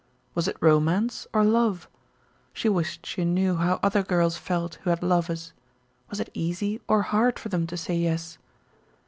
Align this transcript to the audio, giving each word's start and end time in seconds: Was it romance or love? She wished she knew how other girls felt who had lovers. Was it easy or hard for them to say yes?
Was 0.33 0.47
it 0.47 0.57
romance 0.59 1.27
or 1.31 1.43
love? 1.43 1.87
She 2.53 2.67
wished 2.69 3.05
she 3.05 3.23
knew 3.23 3.57
how 3.57 3.79
other 3.83 4.01
girls 4.01 4.35
felt 4.35 4.79
who 4.81 4.89
had 4.89 5.03
lovers. 5.03 5.53
Was 6.09 6.19
it 6.19 6.31
easy 6.33 6.81
or 6.87 7.03
hard 7.03 7.37
for 7.37 7.49
them 7.49 7.67
to 7.67 7.77
say 7.77 7.95
yes? 7.97 8.39